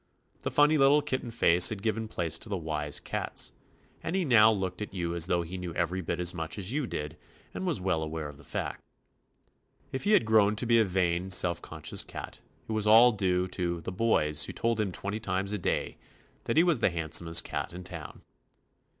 [0.39, 3.53] The funny lit tle kitten face had given place to the wise cat's,
[4.01, 6.01] and he now looked at you 65 THE ADVENTURES OF as though he knew every
[6.01, 7.17] bit as much as you did
[7.53, 8.81] and was well aware of the fact.
[9.91, 13.47] If he had grown to be a vain, self conscious cat, it was all due
[13.49, 15.97] to ''the boys" who told him twenty times a day
[16.45, 18.23] that he was "the handsomest cat in town."